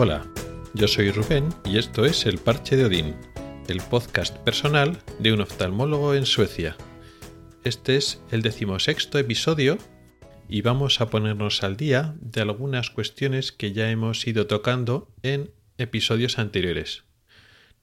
[0.00, 0.24] Hola,
[0.74, 3.16] yo soy Rubén y esto es El Parche de Odín,
[3.66, 6.76] el podcast personal de un oftalmólogo en Suecia.
[7.64, 9.76] Este es el decimosexto episodio
[10.48, 15.50] y vamos a ponernos al día de algunas cuestiones que ya hemos ido tocando en
[15.78, 17.02] episodios anteriores.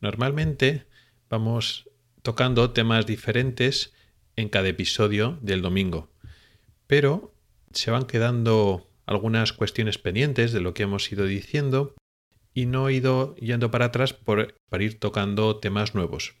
[0.00, 0.86] Normalmente
[1.28, 1.90] vamos
[2.22, 3.92] tocando temas diferentes
[4.36, 6.12] en cada episodio del domingo,
[6.86, 7.34] pero
[7.72, 11.96] se van quedando algunas cuestiones pendientes de lo que hemos ido diciendo
[12.54, 16.36] y no he ido yendo para atrás por, para ir tocando temas nuevos.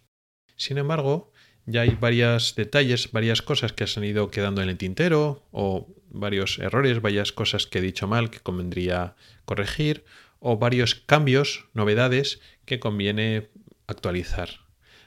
[0.56, 1.32] Sin embargo,
[1.66, 5.88] ya hay varios detalles, varias cosas que se han ido quedando en el tintero o
[6.08, 10.04] varios errores, varias cosas que he dicho mal que convendría corregir
[10.38, 13.48] o varios cambios, novedades que conviene
[13.86, 14.60] actualizar.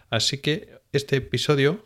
[0.09, 1.85] Así que este episodio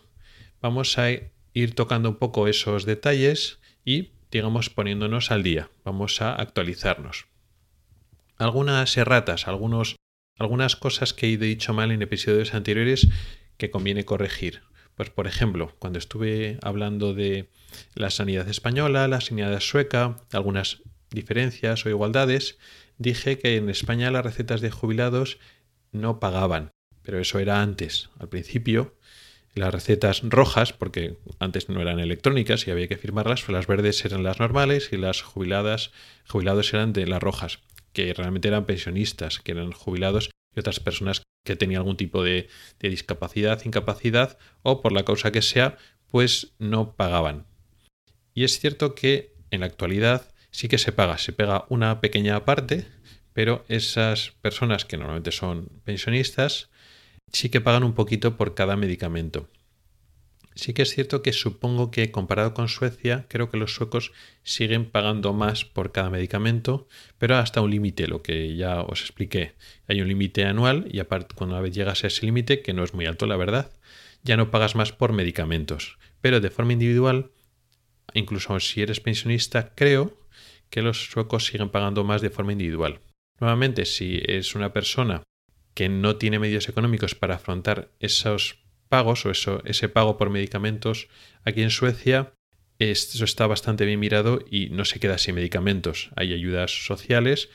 [0.61, 1.09] vamos a
[1.53, 7.30] ir tocando un poco esos detalles y digamos poniéndonos al día, vamos a actualizarnos.
[8.41, 9.97] Algunas erratas, algunos,
[10.35, 13.07] algunas cosas que he dicho mal en episodios anteriores
[13.57, 14.63] que conviene corregir.
[14.95, 17.51] Pues por ejemplo, cuando estuve hablando de
[17.93, 20.81] la sanidad española, la sanidad sueca, algunas
[21.11, 22.57] diferencias o igualdades,
[22.97, 25.37] dije que en España las recetas de jubilados
[25.91, 26.71] no pagaban,
[27.03, 28.09] pero eso era antes.
[28.17, 28.95] Al principio,
[29.53, 34.23] las recetas rojas, porque antes no eran electrónicas y había que firmarlas, las verdes eran
[34.23, 35.91] las normales y las jubiladas,
[36.27, 37.59] jubilados eran de las rojas,
[37.93, 42.49] que realmente eran pensionistas, que eran jubilados y otras personas que tenía algún tipo de,
[42.79, 47.45] discapacidad, incapacidad o por la causa que sea, pues no pagaban.
[48.33, 52.45] Y es cierto que en la actualidad sí que se paga, se pega una pequeña
[52.45, 52.85] parte,
[53.33, 56.69] pero esas personas que normalmente son pensionistas
[57.31, 59.49] sí que pagan un poquito por cada medicamento.
[60.53, 64.11] Sí que es cierto que supongo que comparado con Suecia, creo que los suecos
[64.43, 69.53] siguen pagando más por cada medicamento, pero hasta un límite, lo que ya os expliqué.
[69.87, 72.83] Hay un límite anual y aparte cuando una vez llegas a ese límite, que no
[72.83, 73.71] es muy alto la verdad,
[74.23, 75.97] ya no pagas más por medicamentos.
[76.19, 77.31] Pero de forma individual,
[78.13, 80.17] incluso si eres pensionista, creo
[80.69, 82.99] que los suecos siguen pagando más de forma individual.
[83.39, 85.23] Nuevamente, si es una persona
[85.73, 88.60] que no tiene medios económicos para afrontar esos
[88.91, 91.07] pagos o eso, ese pago por medicamentos
[91.45, 92.33] aquí en Suecia,
[92.77, 96.11] eso está bastante bien mirado y no se queda sin medicamentos.
[96.17, 97.49] Hay ayudas sociales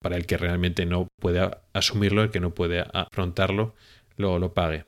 [0.00, 3.74] para el que realmente no puede asumirlo, el que no puede afrontarlo,
[4.16, 4.84] lo, lo pague.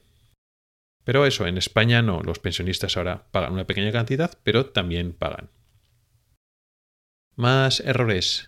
[1.05, 5.51] Pero eso, en España no, los pensionistas ahora pagan una pequeña cantidad, pero también pagan.
[7.35, 8.48] Más errores.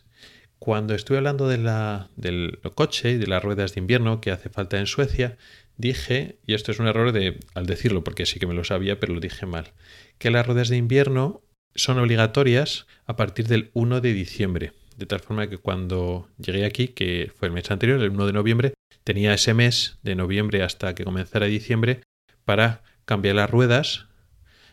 [0.60, 4.50] Cuando estuve hablando de la, del coche y de las ruedas de invierno que hace
[4.50, 5.38] falta en Suecia,
[5.78, 9.00] dije, y esto es un error de, al decirlo porque sí que me lo sabía,
[9.00, 9.72] pero lo dije mal,
[10.19, 11.41] que las ruedas de invierno
[11.75, 14.72] son obligatorias a partir del 1 de diciembre.
[14.98, 18.32] De tal forma que cuando llegué aquí, que fue el mes anterior, el 1 de
[18.34, 22.03] noviembre, tenía ese mes de noviembre hasta que comenzara diciembre
[22.44, 24.09] para cambiar las ruedas,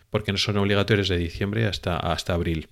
[0.09, 2.67] porque no son obligatorias de diciembre hasta, hasta abril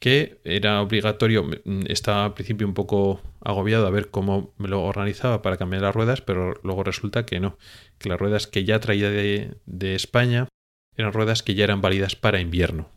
[0.00, 4.82] que era obligatorio, mm, estaba al principio un poco agobiado a ver cómo me lo
[4.82, 7.58] organizaba para cambiar las ruedas, pero luego resulta que no,
[7.98, 10.48] que las ruedas que ya traía de, de España
[10.96, 12.88] eran ruedas que ya eran válidas para invierno,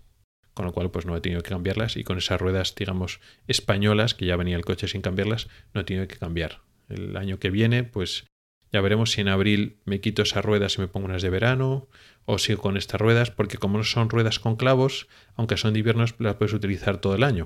[0.54, 4.14] con lo cual pues no he tenido que cambiarlas y con esas ruedas digamos españolas,
[4.16, 6.62] que ya venía el coche sin cambiarlas, no he tenido que cambiar.
[6.88, 8.26] El año que viene pues
[8.72, 11.88] ya veremos si en abril me quito esas ruedas y me pongo unas de verano
[12.26, 15.80] o sigo con estas ruedas porque como no son ruedas con clavos, aunque son de
[15.80, 17.46] invierno, las puedes utilizar todo el año.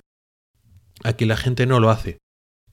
[1.04, 2.18] Aquí la gente no lo hace,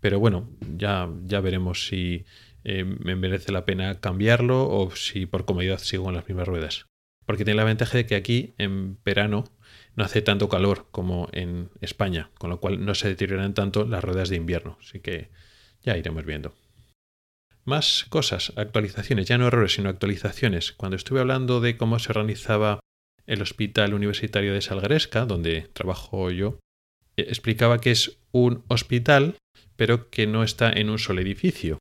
[0.00, 2.24] pero bueno, ya, ya veremos si
[2.64, 6.86] eh, me merece la pena cambiarlo o si por comodidad sigo con las mismas ruedas.
[7.26, 9.44] Porque tiene la ventaja de que aquí en verano
[9.96, 14.04] no hace tanto calor como en España, con lo cual no se deterioran tanto las
[14.04, 14.78] ruedas de invierno.
[14.80, 15.30] Así que
[15.82, 16.54] ya iremos viendo.
[17.64, 20.72] Más cosas, actualizaciones, ya no errores, sino actualizaciones.
[20.72, 22.80] Cuando estuve hablando de cómo se organizaba
[23.26, 26.58] el Hospital Universitario de Salgaresca, donde trabajo yo,
[27.16, 29.38] eh, explicaba que es un hospital,
[29.76, 31.78] pero que no está en un solo edificio.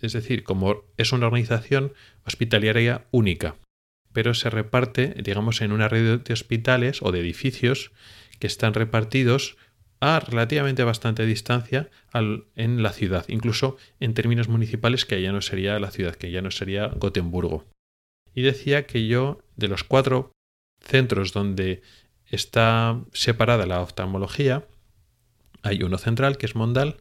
[0.00, 1.92] Es decir, como es una organización
[2.24, 3.56] hospitalaria única,
[4.12, 7.90] pero se reparte, digamos, en una red de hospitales o de edificios
[8.38, 9.56] que están repartidos
[10.06, 11.90] a relativamente bastante distancia
[12.54, 16.42] en la ciudad, incluso en términos municipales que ya no sería la ciudad, que ya
[16.42, 17.64] no sería Gotemburgo.
[18.34, 20.32] Y decía que yo, de los cuatro
[20.80, 21.82] centros donde
[22.26, 24.66] está separada la oftalmología,
[25.62, 26.96] hay uno central, que es Mondal,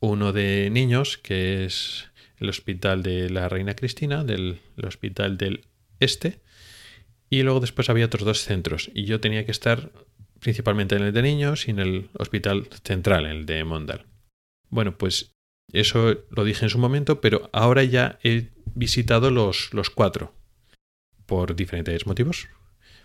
[0.00, 5.64] uno de niños, que es el Hospital de la Reina Cristina, del Hospital del
[6.00, 6.40] Este,
[7.30, 9.90] y luego después había otros dos centros, y yo tenía que estar
[10.40, 14.06] principalmente en el de niños y en el hospital central, el de Mondal.
[14.70, 15.32] Bueno, pues
[15.72, 20.32] eso lo dije en su momento, pero ahora ya he visitado los, los cuatro
[21.26, 22.48] por diferentes motivos.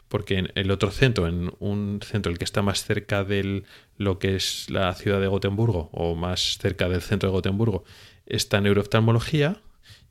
[0.07, 3.63] Porque en el otro centro, en un centro el que está más cerca de
[3.97, 7.83] lo que es la ciudad de Gotemburgo o más cerca del centro de Gotemburgo,
[8.25, 9.61] está neurooftalmología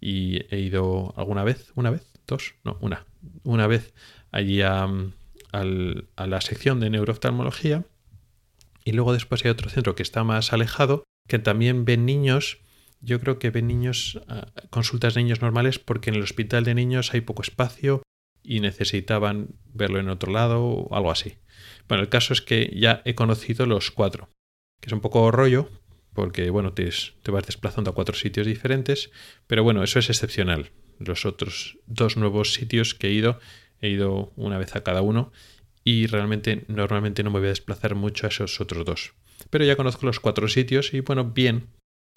[0.00, 3.06] y he ido alguna vez, una vez, dos, no, una,
[3.44, 3.94] una vez
[4.32, 4.88] allí a,
[5.52, 7.84] a la sección de neurooftalmología
[8.84, 12.58] y luego después hay otro centro que está más alejado que también ven niños.
[13.00, 16.74] Yo creo que ven niños, ah, consultas de niños normales porque en el hospital de
[16.74, 18.02] niños hay poco espacio
[18.42, 21.36] y necesitaban verlo en otro lado o algo así.
[21.88, 24.30] Bueno, el caso es que ya he conocido los cuatro,
[24.80, 25.68] que es un poco rollo
[26.12, 26.90] porque, bueno, te,
[27.22, 29.10] te vas desplazando a cuatro sitios diferentes,
[29.46, 30.70] pero bueno, eso es excepcional.
[30.98, 33.40] Los otros dos nuevos sitios que he ido,
[33.82, 35.30] he ido una vez a cada uno
[35.84, 39.12] y realmente normalmente no me voy a desplazar mucho a esos otros dos.
[39.50, 41.66] Pero ya conozco los cuatro sitios y bueno, bien,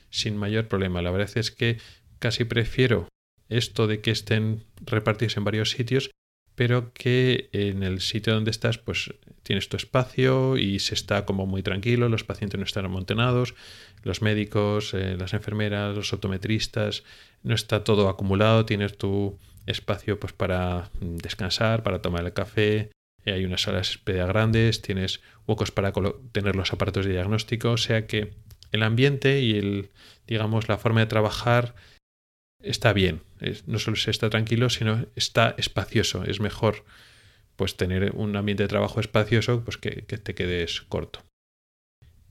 [0.09, 1.01] sin mayor problema.
[1.01, 1.79] La verdad es que
[2.19, 3.09] casi prefiero
[3.49, 6.11] esto de que estén repartidos en varios sitios,
[6.55, 9.13] pero que en el sitio donde estás pues
[9.43, 13.55] tienes tu espacio y se está como muy tranquilo, los pacientes no están amontonados,
[14.03, 17.03] los médicos, eh, las enfermeras, los optometristas,
[17.43, 22.91] no está todo acumulado, tienes tu espacio pues para descansar, para tomar el café,
[23.25, 25.91] eh, hay unas salas grandes, tienes huecos para
[26.31, 28.33] tener los aparatos de diagnóstico, o sea que
[28.71, 29.89] el ambiente y el,
[30.27, 31.75] digamos, la forma de trabajar
[32.61, 33.21] está bien.
[33.67, 36.23] no solo se está tranquilo, sino está espacioso.
[36.23, 36.83] Es mejor
[37.55, 41.21] pues tener un ambiente de trabajo espacioso pues que, que te quedes corto.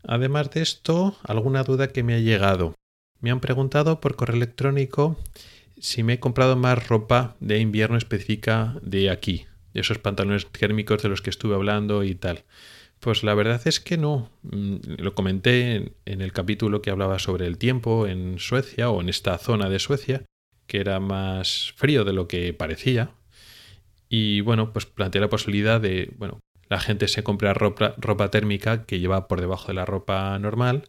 [0.03, 2.75] Además de esto, alguna duda que me ha llegado.
[3.21, 5.19] Me han preguntado por correo electrónico
[5.79, 11.09] si me he comprado más ropa de invierno específica de aquí, esos pantalones térmicos de
[11.09, 12.45] los que estuve hablando y tal.
[13.01, 14.31] Pues la verdad es que no.
[14.43, 19.09] Mm, lo comenté en, el capítulo que hablaba sobre el tiempo en Suecia o en
[19.09, 20.23] esta zona de Suecia,
[20.67, 23.11] que era más frío de lo que parecía.
[24.09, 28.87] Y bueno, pues planteé la posibilidad de, bueno, la gente se compra ropa, ropa térmica
[28.87, 30.85] que lleva por debajo de la ropa normal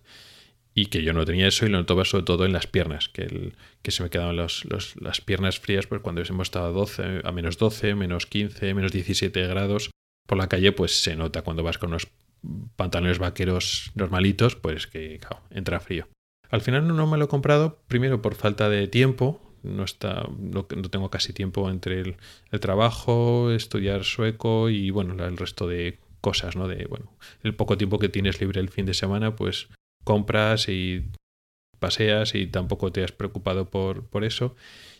[0.77, 3.23] y que yo no tenía eso y lo notaba sobre todo en las piernas, que,
[3.23, 4.65] el, que se me quedaban los,
[4.99, 8.91] las piernas frías pues cuando hemos estado a, 12, a menos 12, menos 15, menos
[8.91, 9.89] 17 grados
[10.27, 12.07] por la calle, pues se nota cuando vas con unos
[12.75, 16.09] pantalones vaqueros normalitos, pues que entra frío.
[16.49, 20.65] Al final no, me lo he comprado, primero por falta de tiempo, no, está, no,
[20.65, 22.17] tengo casi tiempo entre el,
[22.51, 26.67] el, trabajo, estudiar sueco y bueno, el resto de cosas, ¿no?
[26.67, 27.11] De, bueno,
[27.43, 29.69] el poco tiempo que tienes libre el fin de semana, pues
[30.05, 31.11] compras y
[31.79, 34.55] paseas y tampoco te has preocupado por, por eso.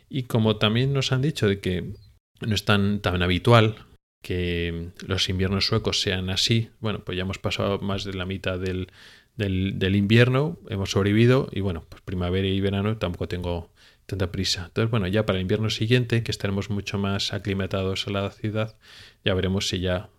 [0.09, 1.93] Y como también nos han dicho de que
[2.41, 3.85] no es tan, tan habitual
[4.21, 8.59] que los inviernos suecos sean así, bueno, pues ya hemos pasado más de la mitad
[8.59, 8.89] del,
[9.37, 13.71] del, del invierno, hemos sobrevivido y bueno, pues primavera y verano tampoco tengo
[14.05, 14.65] tanta prisa.
[14.67, 18.77] Entonces, bueno, ya para el invierno siguiente, que estaremos mucho más aclimatados a la ciudad,
[19.23, 20.09] ya veremos si ya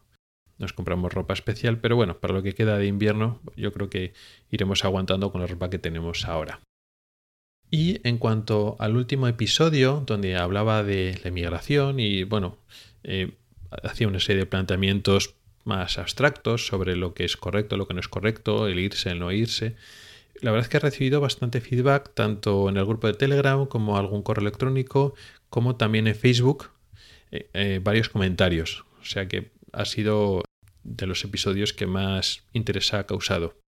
[0.59, 4.15] nos compramos ropa especial, pero bueno, para lo que queda de invierno, yo creo que
[4.51, 6.61] iremos aguantando con la ropa que tenemos ahora.
[7.71, 12.59] Y en cuanto al último episodio, donde hablaba de la emigración y bueno,
[13.03, 13.33] eh,
[13.83, 18.01] hacía una serie de planteamientos más abstractos sobre lo que es correcto, lo que no
[18.01, 19.75] es correcto, el irse, el no irse.
[20.41, 23.97] La verdad es que he recibido bastante feedback, tanto en el grupo de Telegram como
[23.97, 25.15] algún correo electrónico,
[25.51, 26.71] como también en Facebook,
[27.33, 28.85] eh, eh, varios comentarios.
[29.01, 30.43] O sea que ha sido
[30.87, 33.59] de los episodios que más interés ha causado.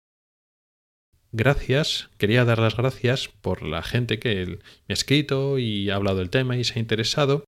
[1.33, 4.59] Gracias, quería dar las gracias por la gente que me
[4.89, 7.45] ha escrito y ha hablado del tema y se ha interesado.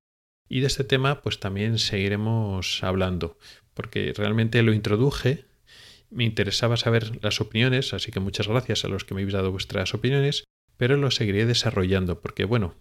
[0.49, 3.39] Y de este tema pues también seguiremos hablando,
[3.73, 5.47] porque realmente lo introduje,
[6.11, 9.53] me interesaba saber las opiniones, así que muchas gracias a los que me habéis dado
[9.53, 10.45] vuestras opiniones,
[10.77, 12.75] pero lo seguiré desarrollando, porque bueno,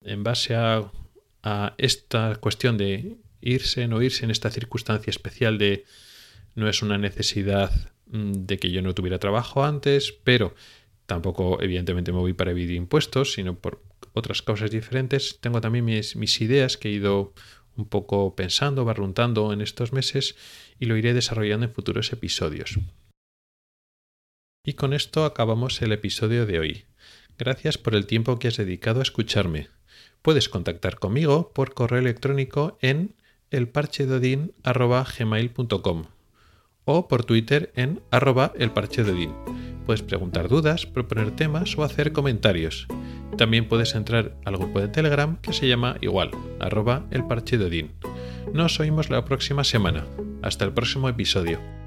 [0.00, 0.90] en base a,
[1.42, 5.84] a esta cuestión de irse, no irse en esta circunstancia especial de
[6.54, 7.70] no es una necesidad
[8.06, 10.54] mm, de que yo no tuviera trabajo antes, pero
[11.06, 13.82] tampoco evidentemente me voy para evitar impuestos, sino por
[14.12, 15.38] otras causas diferentes.
[15.40, 17.32] Tengo también mis, mis ideas que he ido
[17.76, 20.36] un poco pensando, barruntando en estos meses
[20.78, 22.78] y lo iré desarrollando en futuros episodios.
[24.64, 26.84] Y con esto acabamos el episodio de hoy.
[27.38, 29.68] Gracias por el tiempo que has dedicado a escucharme.
[30.22, 33.16] Puedes contactar conmigo por correo electrónico en
[33.50, 36.06] elparchedodin.gmail.com
[36.84, 39.32] o por Twitter en arroba elparchedodin.
[39.86, 42.86] Puedes preguntar dudas, proponer temas o hacer comentarios.
[43.36, 47.90] También puedes entrar al grupo de Telegram que se llama igual, arroba elparchedodin.
[48.52, 50.06] Nos oímos la próxima semana.
[50.42, 51.81] Hasta el próximo episodio.